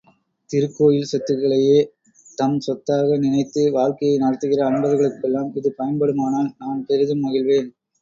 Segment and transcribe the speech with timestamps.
[0.49, 1.75] திருக்கோயில் சொத்துக்களையே
[2.37, 7.69] தம் சொத்தாக நினைத்து வாழ்க்கையை நடத்துகிற அன்பர்களுக்கெல்லாம், இது பயன்படுமானால் நான் பெரிதும் மகிழ்வேன்.